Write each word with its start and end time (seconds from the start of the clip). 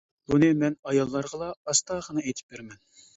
بۇنى 0.33 0.47
مەن 0.61 0.77
ئاياللارغىلا 0.91 1.49
ئاستاغىنە 1.73 2.25
ئېيتىپ 2.25 2.55
بېرىمەن. 2.57 2.81